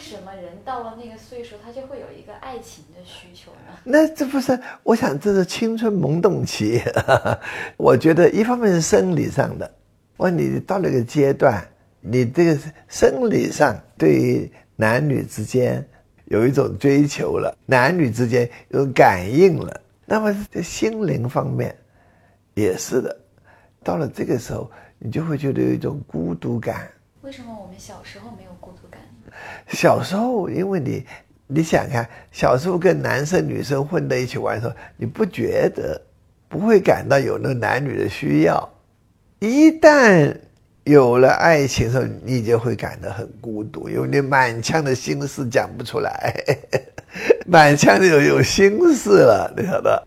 [0.00, 3.78] 什么人到了那个岁数，他就会有一个爱情的需求呢？
[3.84, 4.58] 那这不是？
[4.82, 6.82] 我想这是青春萌动期。
[7.76, 9.70] 我觉得一方面是生理上的，
[10.16, 11.62] 我你到了一个阶段，
[12.00, 12.58] 你这个
[12.88, 15.86] 生理上对于男女之间
[16.24, 19.80] 有一种追求了，男女之间有感应了。
[20.06, 21.76] 那么在心灵方面
[22.54, 23.16] 也是的，
[23.84, 26.90] 到了这个时候，你就会觉得有一种孤独感。
[27.22, 29.00] 为什么我们小时候没有孤独感？
[29.68, 31.04] 小时候，因为你，
[31.46, 36.00] 你想看，小时候跟男生女生混在一起玩的时候，你不觉得，
[36.48, 38.68] 不会感到有那个男女的需要。
[39.38, 40.34] 一旦
[40.84, 46.34] 有了爱情的时候，你就会感到很孤独，因为你满腔的心事讲不出来，
[47.46, 50.02] 满腔的有有心事了，你晓得？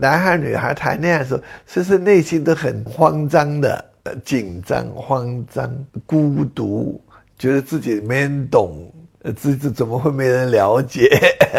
[0.00, 3.84] 男孩女孩谈恋爱的时候，其实内心都很慌张的。
[4.24, 5.70] 紧张、慌张、
[6.06, 6.98] 孤独，
[7.38, 8.92] 觉得自己没人懂，
[9.36, 11.08] 自己怎么会没人了解？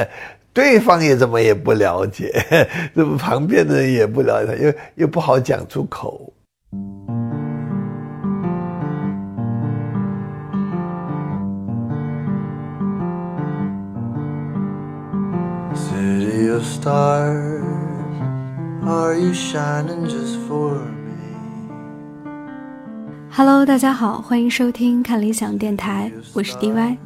[0.51, 2.33] 对方也怎么也不了解，
[2.93, 6.33] 这不旁边的人也不了解，又又不好讲出口。
[15.73, 17.63] City of stars,
[18.85, 20.98] are you shining just for?
[23.39, 26.97] Hello，大家好，欢迎收听看理想电台，我是 DY。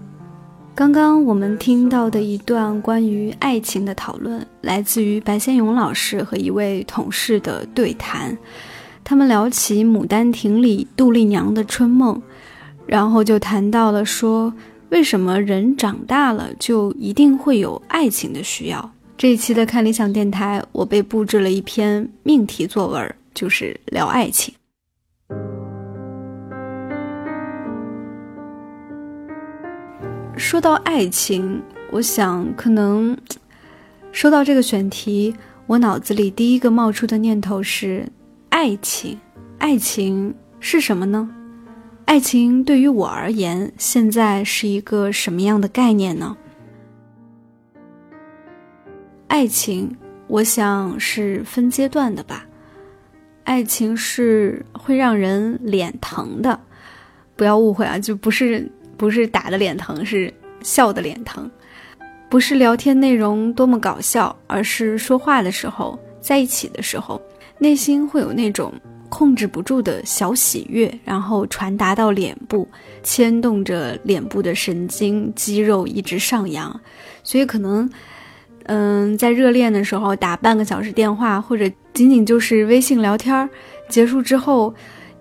[0.73, 8.36] 刚刚我们听到的一段关于爱情的讨论，来自于白先勇老师和一位同事的对谈。
[9.04, 12.20] 他们聊起《牡丹亭》里杜丽娘的春梦，
[12.88, 14.52] 然后就谈到了说，
[14.89, 18.92] 为什么人长大了就一定会有爱情的需要？
[19.16, 24.52] 这一期的看理想电台，我被布置了一篇命题作文，就是聊爱情。
[30.36, 31.61] 说到爱情，
[31.92, 33.16] 我想可能
[34.11, 35.36] 说到这个选题，
[35.67, 38.08] 我脑子里第一个冒出的念头是
[38.49, 39.20] 爱情。
[39.60, 41.30] 爱情是什么呢？
[42.05, 46.36] 爱情对于我而言，现在是一个什么样的概念呢？
[49.27, 49.95] 爱情，
[50.27, 52.45] 我想是分阶段的吧。
[53.43, 56.60] 爱情是会让人脸疼的，
[57.36, 58.70] 不要误会啊，就不是。
[59.03, 61.43] 不是打的脸疼，是笑的脸疼；
[62.30, 67.21] 不是聊天内容多么搞笑，而是说话的时候，在一起的时候，
[67.59, 68.73] 内心会有那种
[69.09, 72.65] 控制不住的小喜悦，然后传达到脸部，
[73.03, 76.80] 牵动着脸部的神经肌肉一直上扬。
[77.23, 77.89] 所以可能，
[78.67, 83.49] 嗯，在热恋的时候打半个小时电话，或者仅仅就是微信聊天儿，
[83.89, 84.73] 结束之后。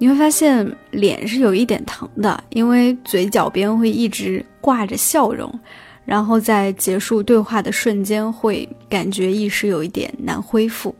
[0.03, 5.49] 你会发现脸是有一点疼的，因为嘴角边会一直挂着笑容，
[6.05, 10.93] 然后在结束对话的瞬间会感觉一时有一点难恢复。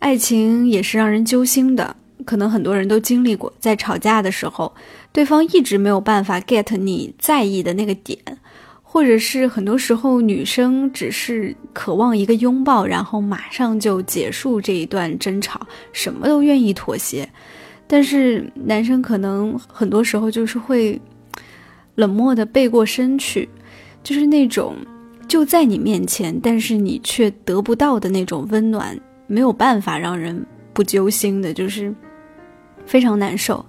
[0.00, 4.74] 爱情也是让人揪心的，可能很多人都经历过，在吵架的时候，
[5.12, 8.18] 对方一直没有办法 get 你在意的那个点，
[8.82, 17.28] 或者是很多时候女生只是渴望一个拥抱，然后马上就结束这一段争吵，什么都愿意妥协。
[17.86, 20.98] 但是男生可能很多时候就是会
[21.96, 23.48] 冷漠的背过身去，
[24.02, 24.74] 就是那种
[25.28, 31.94] 就在你面前，但是你却得不到的那种温暖，没有办法让人不揪心的，就是
[32.86, 33.64] 非常难受。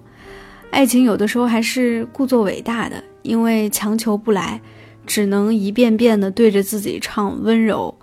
[0.70, 4.60] 爱情有的时候还是故作伟大的，因为强求不来，
[5.06, 7.94] 只能一遍遍的对着自己唱温柔，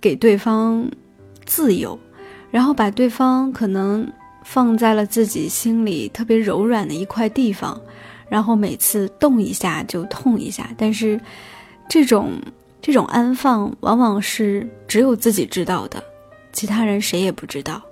[0.00, 0.90] 给对方
[1.44, 1.98] 自由，
[2.50, 4.10] 然后把对方可能。
[4.50, 7.78] 放在了自己心里特别柔软的一块地方，
[8.30, 10.70] 然后每次动一下就痛一下。
[10.78, 11.20] 但是，
[11.86, 12.32] 这种
[12.80, 16.02] 这种安放往往是只有自己知道的，
[16.50, 17.82] 其他人谁也不知道。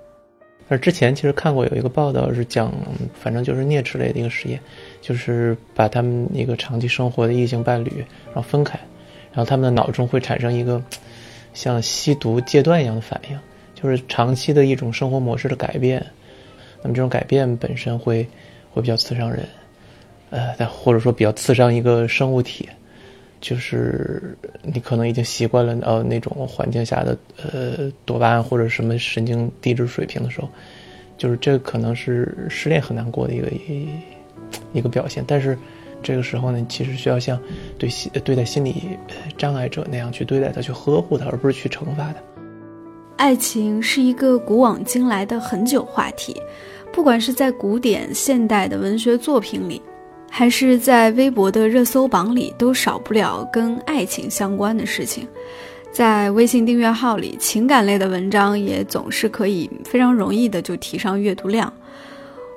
[0.67, 2.73] 而之前其实看过有一个报道是讲，
[3.13, 4.59] 反正就是啮齿类的一个实验，
[4.99, 8.79] 就是把他们一个长期生活的异性伴侣然后分开，
[9.31, 10.83] 然后他们的脑中会产生一个
[11.53, 13.39] 像吸毒戒断一样的反应，
[13.75, 16.03] 就是长期的一种生活模式的改变。
[16.81, 18.27] 那么这种改变本身会
[18.71, 19.47] 会比较刺伤人，
[20.29, 22.67] 呃，但或者说比较刺伤一个生物体，
[23.41, 30.49] 就是你可能已经习惯了呃那种环境下的呃多巴胺或者什么神经递质水平的时候，
[31.17, 33.87] 就是这可能是失恋很难过的一个一
[34.73, 35.23] 一个表现。
[35.27, 35.57] 但是
[36.03, 37.41] 这个时候呢，其实需要像
[37.79, 38.75] 对心对待心理
[39.37, 42.15] 障碍者那样去对待他，去呵护他，而不是去惩罚他。
[43.17, 46.39] 爱情是一个古往今来的很久话题，
[46.93, 49.81] 不管是在古典、现代的文学作品里，
[50.29, 55.27] 还是在微博的热搜榜里，都少不了跟爱情相关的事情。
[55.91, 61.73] 在微信订阅号里，情感类的文章也总是可以非常容易的就提上阅读量。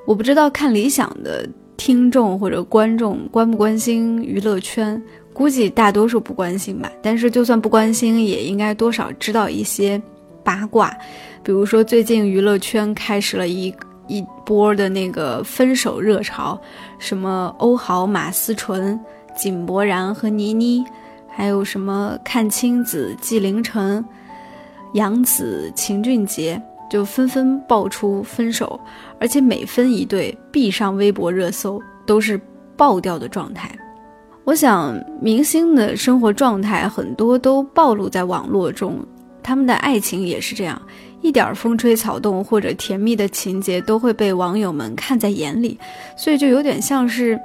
[0.06, 1.48] 我不知道看理想的
[1.78, 5.02] 听众或者观众关不关心娱乐圈，
[5.32, 6.92] 估计大多数不关心吧。
[7.00, 10.00] 但是就算不关心，也应该多少知道一些
[10.50, 10.92] 八卦。
[11.44, 13.72] 比如说，最近娱乐圈开始了一
[14.08, 16.60] 一波的那个分手热潮，
[16.98, 18.98] 什么欧豪、马思纯、
[19.36, 20.84] 井柏然和倪妮。
[21.32, 24.04] 还有什么阚清子、纪凌尘、
[24.94, 26.60] 杨紫、秦俊杰，
[26.90, 28.78] 就纷纷爆出分手，
[29.20, 32.38] 而且每分一对必上微博热搜，都是
[32.76, 33.70] 爆掉的状态。
[34.44, 38.98] 我想，明星的生活状态很多都暴露在网络中，
[39.42, 40.80] 他们的爱情也是这样，
[41.22, 45.78] 一点风吹草动或者甜蜜的情节都会被网友们看在眼里，
[46.16, 47.38] 所以就有点像是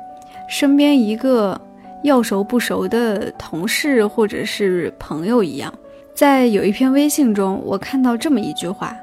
[0.50, 1.60] 身边一个。
[2.04, 5.74] 要熟不熟的同事或者是朋友一样，
[6.14, 8.96] 在有一篇微信中，我看到这么一句话，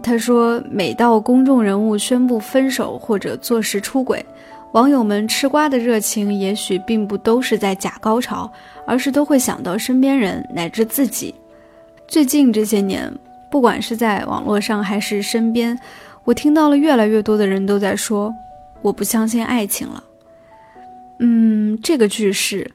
[0.00, 4.24] 他说：“每到公众人物宣布分手或者坐实出轨，
[4.74, 8.48] 网友们吃瓜的热情也许并不都是在假高潮，
[8.86, 11.34] 而是都会想到身边人乃至自己。
[12.08, 13.12] 最近这些年，
[13.50, 15.78] 不管是在网络上还是身边，
[16.24, 18.32] 我听到了越来越多的人都在说：
[18.82, 20.02] 我不相信爱情了。”
[21.18, 22.70] 嗯，这个句式，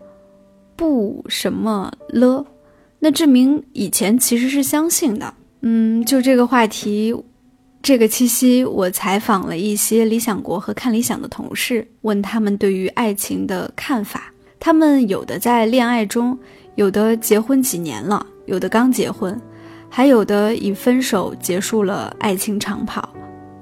[0.75, 2.45] 不什么了，
[2.99, 5.33] 那证明以前其实是相信的。
[5.61, 7.15] 嗯，就这个话题，
[7.83, 14.33] 这个七夕我采访了一些理想国和看理想的同事，问他们对于爱情的看法。
[14.59, 16.37] 他们有的在恋爱中，
[16.75, 19.39] 有的结婚几年了，有的刚结婚，
[19.89, 23.09] 还有的以分手结束了爱情长跑，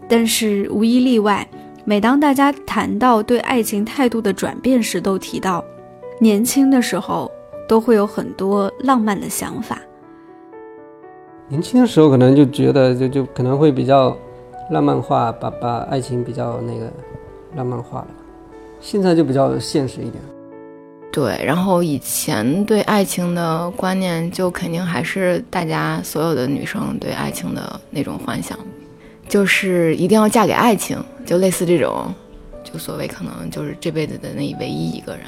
[0.07, 1.47] 但是无一例外。
[1.85, 5.63] 每当大家谈到对爱情态度的转变时，都提到，
[6.19, 7.31] 年轻的时候
[7.67, 9.79] 都会有很多浪漫的想法。
[11.47, 14.15] 年轻的时候可能就觉得就就可能会比较
[14.69, 16.91] 浪漫化，把把爱情比较那个
[17.55, 18.07] 浪漫化了。
[18.79, 20.23] 现在就比较现实一点。
[21.11, 28.57] 对，然后以前对爱情的观念，就肯定还是大家所有的女生对爱情的那种幻想。
[29.27, 32.11] 就是一定要嫁给爱情，就类似这种，
[32.63, 35.25] 就所谓可能就是这辈子的那唯一一个人。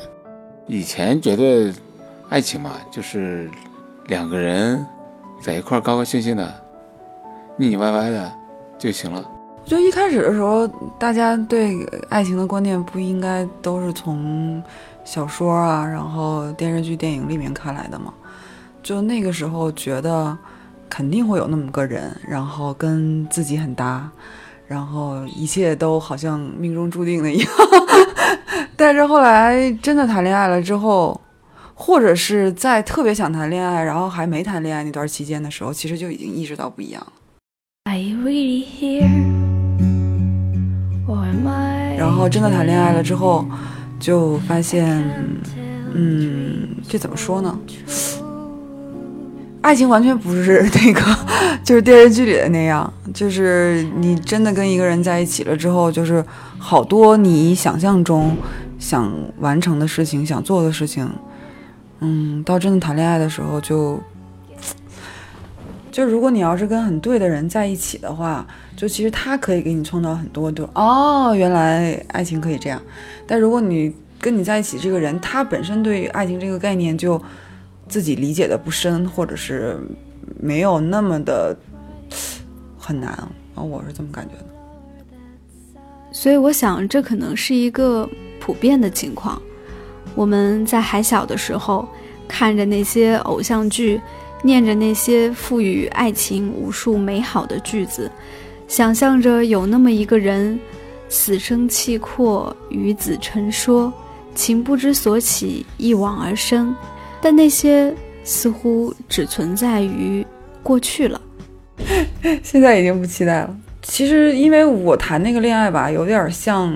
[0.65, 1.71] 以前觉得
[2.29, 3.49] 爱情嘛，就是
[4.07, 4.83] 两个人
[5.39, 6.51] 在一块儿高高兴兴的、
[7.57, 8.31] 腻腻歪歪的
[8.77, 9.23] 就行了。
[9.63, 10.67] 就一开始的时候，
[10.97, 11.77] 大家对
[12.09, 14.63] 爱情的观念不应该都是从
[15.03, 18.13] 小说啊，然后电视剧、电影里面看来的嘛？
[18.83, 20.37] 就那个时候觉得。
[20.93, 24.11] 肯定会有那么个人，然后跟自己很搭，
[24.67, 27.49] 然后一切都好像命中注定的一样。
[28.75, 31.21] 但是后来真的谈恋爱了之后，
[31.73, 37.13] 或者是在特别想谈恋爱，然后还没谈恋爱那段期间的时候，其实就已经意识到不一样了。
[41.97, 43.45] 然后真的谈恋爱了之后，
[44.01, 45.01] 就发现，
[45.93, 47.57] 嗯，这怎么说呢？
[49.61, 51.01] 爱情完全不是那个，
[51.63, 52.91] 就是电视剧里的那样。
[53.13, 56.25] 就是你真的跟一个人在一起了之后，就是
[56.57, 58.35] 好多你想象中
[58.79, 61.07] 想完成的事情、想做的事情，
[61.99, 64.01] 嗯，到真的谈恋爱的时候，就
[65.91, 72.81] 就如果你要是跟很对的人在一起的话，就其实他可以给你创造很多对哦，原来爱情可以这样。
[73.27, 77.21] 但如果你跟你在一起这个人，他本身对爱情这个概念就。
[77.87, 79.77] 自己理解的不深，或者是
[80.39, 81.53] 没有那么的
[82.77, 83.11] 很难
[83.53, 84.45] 啊，我是这么感觉的。
[86.13, 89.41] 所以我想，这可能是一个普遍的情况。
[90.15, 91.85] 我们在还小的时候，
[92.29, 93.99] 看着那些偶像剧，
[94.43, 98.09] 念着那些赋予爱情无数美好的句子，
[98.67, 100.59] 想象着有那么一个人，
[101.09, 103.91] 死生契阔，与子成说，
[104.33, 106.75] 情不知所起，一往而深。
[107.21, 107.93] 但那些
[108.23, 110.25] 似乎只存在于
[110.63, 111.21] 过去了，
[112.41, 113.57] 现在已经不期待了。
[113.83, 116.73] 其实，因为我谈那个恋爱吧，有点像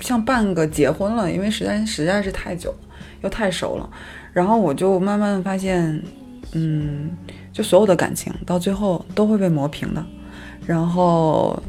[0.00, 2.78] 像半个结婚了，因为时间实在是太久了，
[3.22, 3.90] 又太熟了。
[4.32, 6.02] 然后我就慢慢的发现，
[6.58, 7.10] 嗯，
[7.52, 10.04] 就所有的感情到最后都会被磨平的。
[10.66, 11.62] 然后，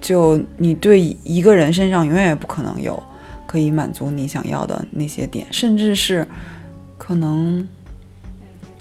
[0.00, 3.00] 就你对一个人身上永远也不可能有
[3.46, 6.26] 可以满足你想要的那些点，甚至是。
[6.98, 7.66] 可能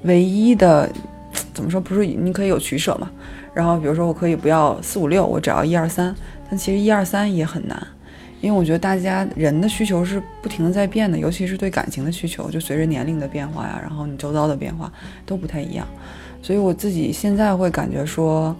[0.04, 0.88] 唯一的
[1.56, 3.10] 怎么说不是你可以有取舍嘛？
[3.52, 6.16] 然后比如说我可以不要四五六，我只要一二三。
[6.48, 7.88] 但其实一二三也很难，
[8.42, 14.92] 因为我觉得大家人的需求是不停的在变的，尤其是对感情的需求，就随着年龄的变化呀，然后你周遭的变化
[15.28, 15.88] 都不太一样，
[16.42, 18.56] 所以我自己现在会感觉说，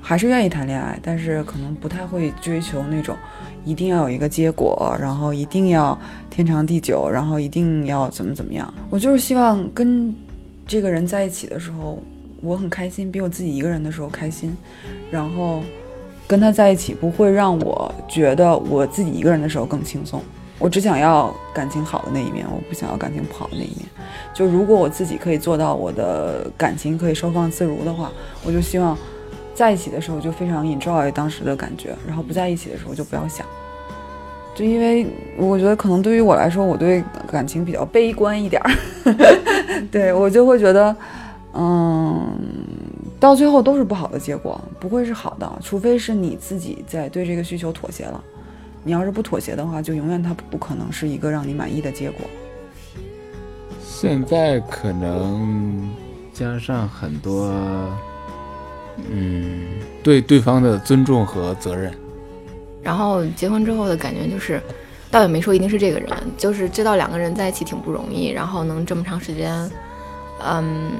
[0.00, 3.16] 还是愿意谈恋爱，但是可能不太会追求那种
[3.64, 5.98] 一定要有一个结果，然后一定要
[6.30, 8.72] 天长地久，然后一定要怎么怎么样。
[8.88, 10.14] 我就是希望跟
[10.64, 12.00] 这个人在一起的时候，
[12.40, 14.56] 我很开心，比我自己一个人的时候开心，
[15.10, 15.60] 然后。
[16.28, 20.22] 跟他在一起不会让我觉得我自己一个人的时候更轻松。
[20.58, 23.86] 我只想要感情好的那一面，我不想要感情不好的那一面。
[24.34, 28.10] 就如果我自己可以做到我的感情可以收放自如的话，
[28.44, 28.98] 我就希望
[29.54, 33.46] 在一起的时候就非常 enjoy 当时的感觉，然后不在一起的时候就不要想。
[34.54, 35.06] 就因为
[35.38, 38.70] 我觉得可能对于我来说，我对感情比较悲观一点儿，
[39.90, 40.94] 对我就会觉得，
[41.54, 42.28] 嗯。
[43.20, 48.22] 到最后都是不好的结果，不会是好的，除非是你自己在对这个需求妥协了。
[48.84, 52.20] 你要是不妥协的话，就永远它不可能是一个让你满意的结果。
[53.82, 55.90] 现在可能
[56.32, 57.52] 加上很多，
[59.10, 59.66] 嗯，
[60.02, 61.92] 对对方的尊重和责任。
[62.80, 64.62] 然后结婚之后的感觉就是，
[65.10, 69.70] 倒也没说一定是这个人，就是知道两个人在一起挺不容易，然后能这么长时间，
[70.46, 70.92] 嗯。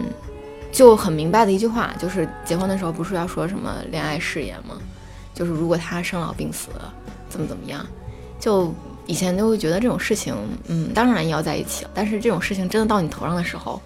[0.70, 4.76] 就很明白的一句话，就是结婚的时候不是要说什么恋爱誓言吗？
[5.34, 6.68] 就是如果他生老病死，
[7.28, 7.84] 怎么怎么样？
[8.40, 8.74] 就
[9.06, 10.34] 以前都会觉得这种事情，
[10.66, 11.90] 嗯，当然要在一起了。
[11.94, 13.80] 但是这种事情真的到你头上的时候，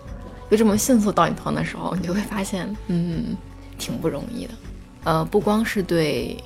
[0.50, 3.36] 就这么迅速到你头上的时候，你就会发现，嗯，
[3.78, 4.54] 挺不容易的。
[5.04, 6.36] 呃，不光是对，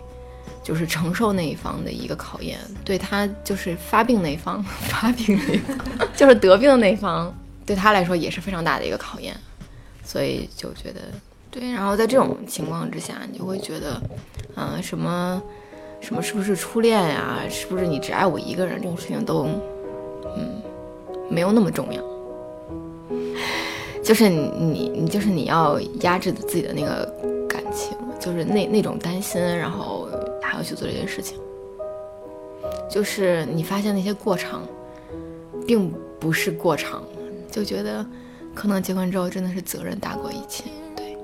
[0.62, 5.76] 就是承受那一方的一个考验，对他就是发病那一方， 发病那一方，
[6.16, 7.32] 就是得病的那一方，
[7.64, 9.36] 对他来说也是非常大的一个考验。
[10.06, 11.00] 所以就觉得
[11.50, 14.00] 对，然后在这种情况之下，你就会觉得，
[14.54, 15.42] 嗯，什么
[16.00, 17.40] 什么是不是初恋呀？
[17.50, 18.80] 是不是你只爱我一个人？
[18.80, 19.48] 这种事情都，
[20.36, 20.62] 嗯，
[21.28, 22.00] 没有那么重要。
[24.00, 27.04] 就是你你就是你要压制自己的那个
[27.48, 30.08] 感情，就是那那种担心，然后
[30.40, 31.36] 还要去做这件事情。
[32.88, 34.62] 就是你发现那些过程，
[35.66, 37.02] 并不是过程，
[37.50, 38.06] 就觉得。
[38.56, 40.64] 可能结婚之后真的是责任大过一切。
[40.96, 41.14] 对，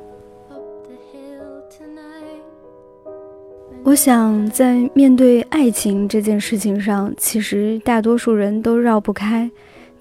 [3.82, 9.50] 我想在面对爱情这件事情上，其实大多数人都绕不开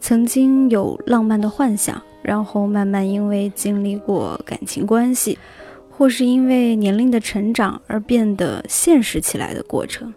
[0.02, 5.40] 曾经有浪漫的幻想，然后慢慢因为经历过感情关系，
[5.90, 10.14] 或是因为年龄的成长而变得现实起来的过程。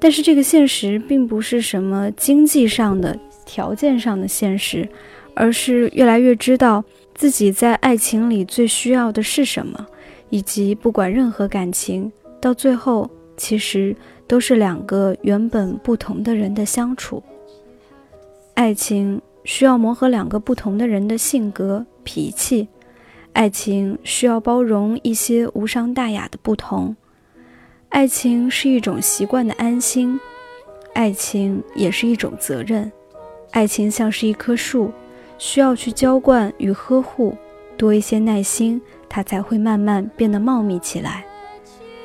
[0.00, 4.88] 但是这个现实并不是什么经济上的、条件上的现实。
[5.34, 6.84] 而是越来越知道
[7.14, 9.86] 自己在爱情里最需要的是什么，
[10.28, 12.10] 以及不管任何感情，
[12.40, 13.94] 到最后其实
[14.26, 17.22] 都是两个原本不同的人的相处。
[18.54, 22.68] 爱情需要磨合两个不同的人的性格脾气，
[23.32, 26.94] 爱情需要包容一些无伤大雅的不同，
[27.88, 30.18] 爱情是一种习惯的安心，
[30.94, 32.90] 爱情也是一种责任，
[33.52, 34.92] 爱情像是一棵树。
[35.40, 37.34] 需要去浇灌与呵护，
[37.78, 38.78] 多一些耐心，
[39.08, 41.24] 它才会慢慢变得茂密起来。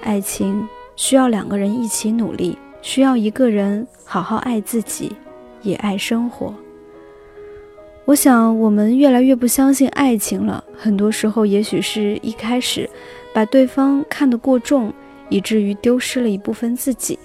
[0.02, 0.66] 爱情
[0.96, 5.12] 需要两个人一起努力，需要一个人好好爱自己，
[5.62, 6.56] 也爱生活。
[8.06, 10.64] 我想，我们越来越不相信爱情了。
[10.78, 12.90] 很多时候，也许是一开始
[13.34, 14.94] 把对方看得过重，
[15.28, 17.20] 以至于丢失了一部分自己，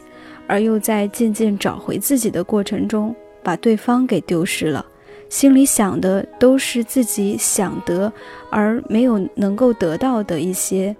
[0.49, 3.14] 而又在渐渐找回自己的过程中，
[3.45, 4.85] 把对方给丢失了。
[5.31, 8.13] 心里想的都是自己想得
[8.51, 10.95] 而没有能够得到的一些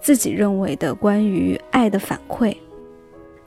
[0.00, 2.54] 自己认为的关于爱的反馈，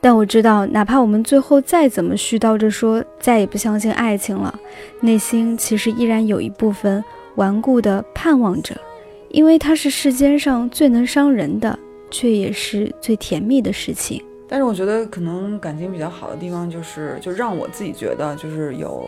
[0.01, 4.53] 但我知道，哪怕我们最后再怎么絮叨着说再也不相信爱情了，
[5.00, 7.01] 内心其实依然有一部分
[7.36, 8.75] 顽固的盼望着，
[9.29, 11.79] 因为它是世间上最能伤人的，
[12.12, 14.22] 却也是最甜蜜的事情。
[14.50, 19.05] 但是我觉得，可能感情比较好的地方就是，就让我自己觉得就是有。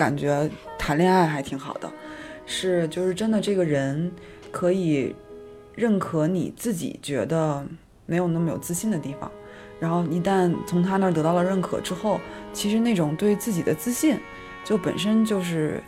[0.00, 1.92] 感觉谈恋爱还挺好的，
[2.46, 4.10] 是就是真的，这个人
[4.50, 5.14] 可以
[5.74, 7.62] 认可你自己觉得
[8.06, 9.30] 没有那么有自信的地方，
[9.78, 12.18] 然后一旦从他那儿得到了认可之后，
[12.54, 14.18] 其实那种对自己的自信
[14.64, 15.82] 就本身就是，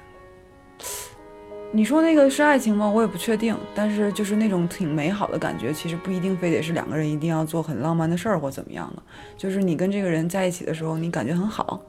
[1.73, 2.87] 你说那个是爱情吗？
[2.87, 9.03] 我也不确定，但是就是那种挺美好的感觉，其实不一定非得是两个人一定要做很浪漫的事儿或怎么样的，
[9.39, 11.81] 就是你跟这个人在一起的时候，你感觉很好，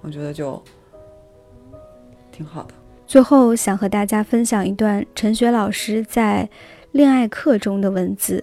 [0.00, 0.62] 我觉得就。
[2.32, 2.74] 挺好的。
[3.06, 6.48] 最后想和大家分享一段陈雪老师在
[6.90, 8.42] 恋爱课中的文字。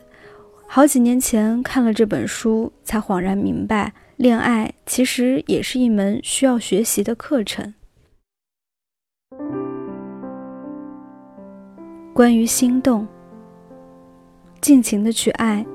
[0.68, 7.74] 好几年前看了这本书，才恍然明白，恋爱其实也是一门需要学习的课程。
[12.14, 13.08] 关于心动，
[14.62, 15.66] 尽情的去爱，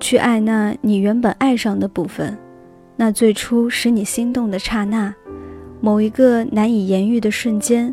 [0.00, 2.38] 去爱那你原本爱上的部分，
[2.96, 5.14] 那最初使你心动的刹那，
[5.84, 7.92] 某一个难以言喻的瞬间，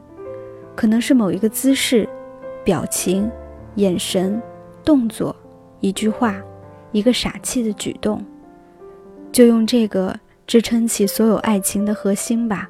[0.76, 2.08] 可能是某一个姿势、
[2.64, 3.30] 表情、
[3.76, 4.40] 眼神、
[4.86, 5.36] 动作、
[5.80, 6.40] 一句话、
[6.92, 8.24] 一个傻气的举动。
[9.32, 10.16] 就用这个
[10.46, 12.70] 支撑起所有爱情的核心吧。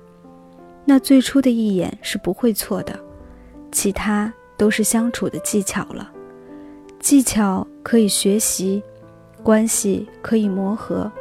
[0.86, 2.98] 那最初的一眼是不会错的，
[3.74, 6.10] 其他都是相处的技巧了。
[6.98, 8.82] 技巧可以学习，
[9.44, 11.12] 关系可以磨合，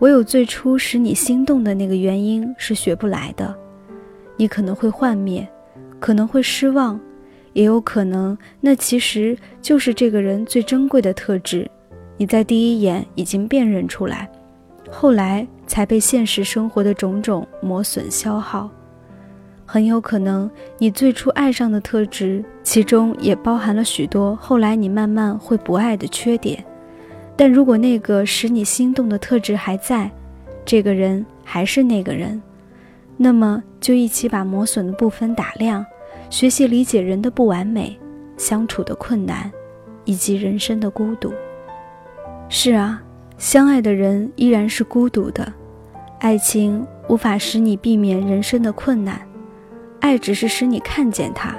[0.00, 3.56] 唯有最初使你心动的那个原因是学不来的。
[4.36, 5.48] 你可能会幻灭，
[5.98, 7.00] 可能会失望，
[7.54, 11.70] 也有可能那其实就是这个人最珍贵的特质，
[12.18, 14.30] 你在第一眼已经辨认出来。
[14.90, 18.70] 后来才被现实生活的种种磨损消耗，
[19.64, 20.48] 很有可能
[20.78, 26.62] 你最初爱上的特质，其中也包含了许多后来你慢慢会不爱的缺点。
[27.36, 30.10] 但如果那个使你心动的特质还在，
[30.64, 32.40] 这个人还是那个人，
[33.16, 35.84] 那么就一起把磨损的部分打亮，
[36.30, 37.98] 学习理解人的不完美、
[38.36, 39.50] 相处的困难，
[40.04, 41.32] 以及人生的孤独。
[42.48, 43.02] 是啊。
[43.38, 45.52] 相爱的人依然是孤独的，
[46.20, 49.20] 爱情无法使你避免人生的困难，
[50.00, 51.54] 爱只是使你看见它，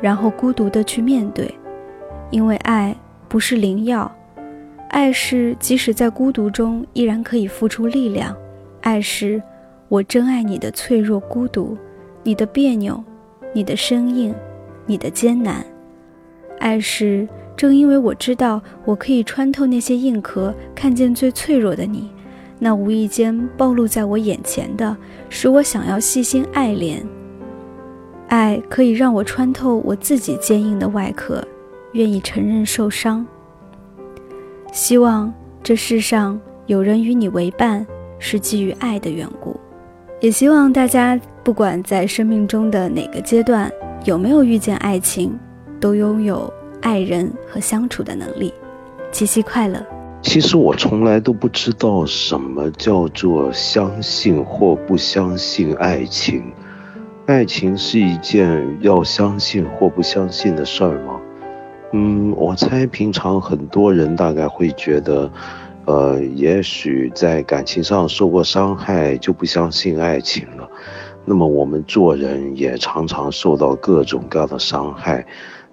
[0.00, 1.54] 然后孤独的去面对。
[2.30, 2.96] 因为爱
[3.28, 4.10] 不是灵药，
[4.88, 8.36] 爱是即使在孤独中依然可以付出力量。
[8.80, 9.42] 爱是
[9.88, 11.76] 我珍爱你的脆弱、孤独，
[12.22, 13.02] 你的别扭，
[13.52, 14.34] 你的生硬，
[14.86, 15.64] 你的艰难。
[16.58, 17.28] 爱是。
[17.56, 22.08] 正因为我知道我可以穿透那些硬壳，看见最脆弱的你，
[22.60, 24.96] 那无意间暴露在我眼前的，
[25.28, 27.00] 使我想要细心爱怜。
[28.28, 31.42] 爱可以让我穿透我自己坚硬的外壳，
[31.94, 33.26] 愿意承认受伤。
[34.72, 37.86] 希望这世上有人与你为伴，
[38.18, 39.58] 是基于爱的缘故。
[40.20, 43.70] 也希望大家不管在生命中的哪个阶段，
[44.04, 45.38] 有没有遇见爱情，
[45.80, 46.52] 都拥有。
[46.80, 48.54] 爱人和相处的能力，
[49.10, 49.84] 七夕快乐。
[50.22, 56.52] 其实我从来都不知道什么叫做相信或不相信爱情。
[57.26, 61.20] 爱情是一件要相信或不相信的事儿吗？
[61.92, 65.30] 嗯，我猜平常很多人大概会觉得，
[65.86, 70.68] 呃，也许在感情上受过伤害就不相信爱情了。
[71.24, 75.26] 那么我们做人也常常受到各种各样的伤害。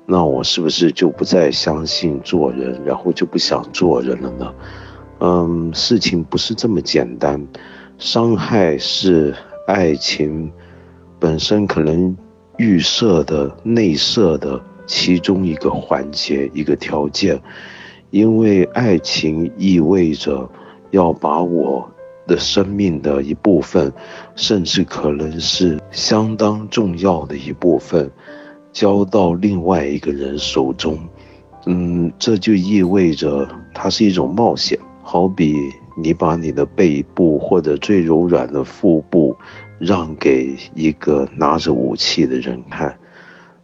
[0.06, 4.54] 那我是不是就不再相信做人，然后就不想做人了呢？
[5.20, 7.46] 嗯，事情不是这么简单。
[7.98, 9.34] 伤害是
[9.68, 10.52] 爱情
[11.20, 12.16] 本身可能
[12.58, 17.42] 预设的、内设的其中一个环节、一个条件，
[18.12, 20.50] 因为爱情意味着
[20.92, 21.90] 要把我
[22.28, 23.92] 的生命的一部分，
[24.36, 28.10] 甚至可能是相当重要的一部分。
[28.72, 31.00] 交到另外一个人手中，
[31.66, 34.78] 嗯，这就意味着它是一种冒险。
[35.02, 35.56] 好比
[35.96, 39.34] 你把你的背部或者最柔软的腹部
[39.80, 42.98] 让给一个拿着武器的人看，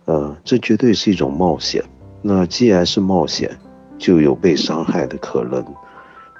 [0.06, 1.84] 呃，这绝对是一种冒险。
[2.22, 3.58] 那既然是冒险，
[3.98, 5.64] 就有被伤害的可能。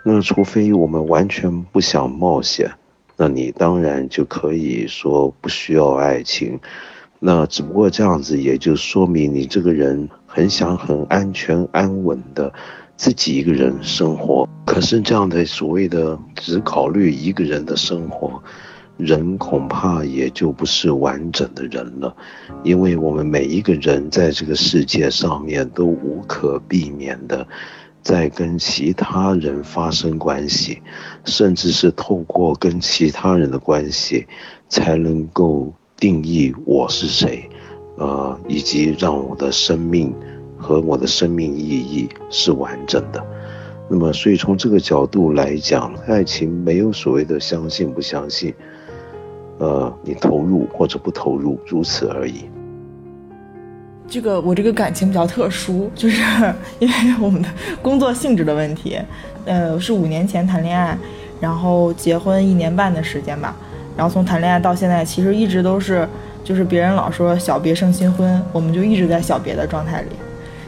[0.04, 2.72] 那除非我们完全不想冒险，
[3.18, 6.60] 那你当然就可以说不需要爱情。
[7.20, 12.52] 那只不过这样子，也就说明你这个人很想很安全安稳的
[12.98, 14.50] 自己一个人生活。
[14.66, 18.42] 可是这样的所谓的只考虑一个人的生活，
[19.02, 22.16] 人恐怕也就不是完整的人了，
[22.64, 27.46] 因为我们每一个人在这个世界上面都无可避免的
[28.02, 30.82] 在跟其他人发生关系，
[31.26, 34.28] 甚至是透过跟其他人的关系
[34.70, 35.74] 才能够。
[35.98, 37.48] 定义我是谁，
[37.96, 40.12] 呃，以及让我的生命
[40.58, 43.24] 和我的生命意义是完整的。
[43.88, 48.52] 那么，所以从这个角度来讲，爱情没有所谓的相信不相信，
[49.62, 52.46] 呃，你投入或者不投入，如此而已。
[54.08, 56.24] 这个我这个感情比较特殊，就是
[56.80, 57.48] 因为我们的
[57.80, 59.00] 工作性质的问题，
[59.46, 60.98] 呃，是五年前谈恋爱，
[61.40, 63.56] 然后结婚一年半的时间吧。
[63.96, 66.08] 然后从谈恋爱到现在，其实一直都是，
[66.44, 70.08] 就是别人老说小别胜新婚，我们就一直在小别的状态里。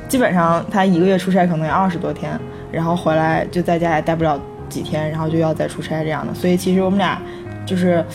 [0.07, 2.39] 基本上他一个月出差可能有二十多天，
[2.71, 6.31] 然后回来就在家也待不了几天，然后就要再出差这样的。
[6.35, 7.19] 所以其实我们俩
[7.65, 8.05] 就是，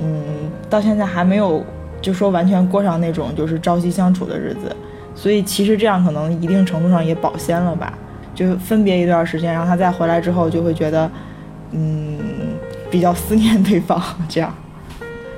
[0.00, 0.22] 嗯，
[0.68, 1.64] 到现在还没有
[2.00, 4.74] 就说完全过上那种就是朝夕相处的日子。
[5.14, 7.96] 所以其实这样可能一定程度上也保鲜了吧，
[8.34, 11.08] 就分别一段时间，然后他再回来之后就会觉得，
[11.70, 12.18] 嗯，
[12.90, 14.52] 比较思念对方这样。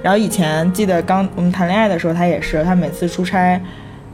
[0.02, 3.60] 然后以前记得刚我们谈恋爱的时候，他也是，他每次出差，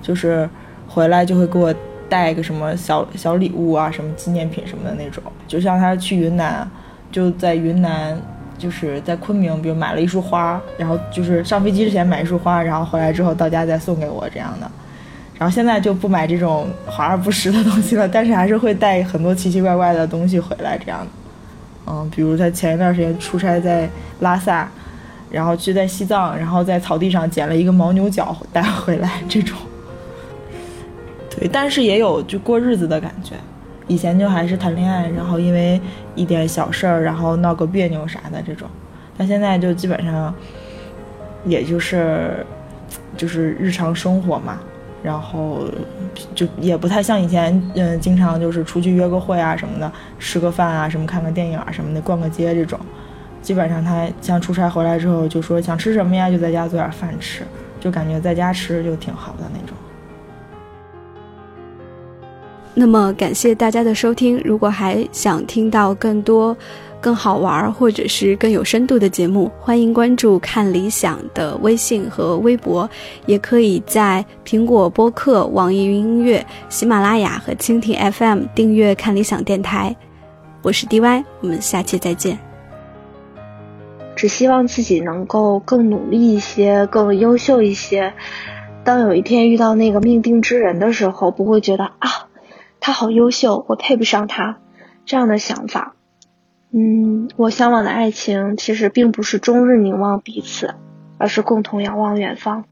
[0.01, 0.49] 就是
[0.89, 1.73] 回来就会给我
[2.09, 5.23] 带一个什么小小礼物啊，什么纪念品什么的那种。
[5.47, 6.69] 就像他去云南，
[7.13, 8.21] 就在云南，
[8.63, 14.71] 就是在昆明，比如买了一束花，然后就是上飞机之前买一束花，然后回来之后到家再送给我这样的。
[15.37, 21.07] 然后现在就不买这种华而不实的东西了，但是还是会带很多奇奇怪怪的东西回来这样的。
[21.89, 24.69] 嗯，比如他前一段时间出差在拉萨。
[25.33, 29.57] 然后去在西藏，然后在草地上捡了一个牦牛角带回来，这种。
[31.35, 33.35] 对，但是也有就过日子的感觉。
[33.87, 35.81] 以前就还是谈恋爱，然后因为
[36.15, 38.69] 一点小事儿，然后闹个别扭啥的这种。
[39.17, 40.35] 但现在就基本上，
[41.45, 42.47] 也就是
[43.17, 44.59] 就是日常生活嘛，
[45.03, 45.65] 然后
[46.35, 52.79] 就也不太像以前，嗯，经常就是出去约个会啊什么的，吃个饭啊，什么看个电影啊什么的，逛个街这种。
[53.43, 57.43] 基本上他像出差回来之后就说想吃什么呀，就在家做点饭吃，
[57.81, 59.77] 就感觉在家吃就挺好的那种。
[62.75, 66.57] 那么感谢大家的收听，如果还想听到更多
[67.03, 72.89] 更好玩或者是更有深度的节目，欢迎关注看理想的微信和微博，
[73.27, 79.95] 也可以在苹果播客、网易云音乐、喜马拉雅和蜻蜓 FM 订阅看理想电台。
[80.63, 82.39] 我是 DY，我们下期再见。
[84.17, 88.15] 只希望自己能够更努力一些，更优秀一些。
[88.85, 92.29] 当有一天遇到那个命定之人的时候，不会觉得啊，
[92.85, 94.59] 他好优秀，我配不上他
[95.07, 95.95] 这样的想法。
[96.73, 100.75] 嗯，我向往的爱情其实并不是终日凝望彼此，
[101.17, 102.65] 而是共同仰望远方。